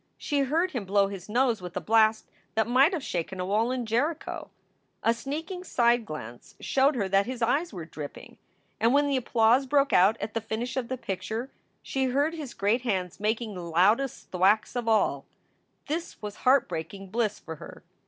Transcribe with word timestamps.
She 0.17 0.39
heard 0.39 0.71
him 0.71 0.83
blow 0.85 1.09
his 1.09 1.29
nose 1.29 1.61
with 1.61 1.77
a 1.77 1.79
blast 1.79 2.25
that 2.55 2.65
might 2.65 2.91
have 2.91 3.03
shaken 3.03 3.39
a 3.39 3.45
wall 3.45 3.69
in 3.71 3.85
Jericho. 3.85 4.49
A 5.03 5.13
sneaking 5.13 5.63
side 5.63 6.07
glance 6.07 6.55
showed 6.59 6.95
her 6.95 7.07
that 7.07 7.27
his 7.27 7.43
eyes 7.43 7.71
were 7.71 7.85
dripping. 7.85 8.39
And 8.79 8.95
when 8.95 9.05
the 9.05 9.15
applause 9.17 9.67
broke 9.67 9.93
out 9.93 10.17
at 10.19 10.33
the 10.33 10.41
finish 10.41 10.75
of 10.75 10.87
the 10.87 10.97
picture, 10.97 11.51
she 11.83 12.05
heard 12.05 12.33
his 12.33 12.55
great 12.55 12.81
hands 12.81 13.19
making 13.19 13.53
the 13.53 13.61
loudest 13.61 14.31
thwacks 14.31 14.75
of 14.75 14.87
all. 14.87 15.23
This 15.87 16.19
was 16.19 16.37
heartbreaking 16.37 17.09
bliss 17.11 17.37
for 17.37 17.57
her. 17.57 17.83